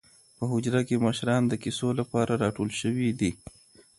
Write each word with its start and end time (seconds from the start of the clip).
په 0.37 0.43
حجره 0.51 0.81
کې 0.87 1.03
مشران 1.05 1.43
د 1.47 1.53
کیسو 1.63 1.87
لپاره 1.99 2.33
راټول 2.43 2.69
شوي 2.81 3.09
دي. 3.19 3.31